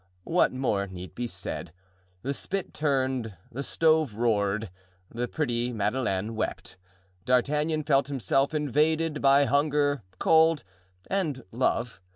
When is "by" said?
9.21-9.45